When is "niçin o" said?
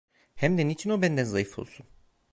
0.67-1.01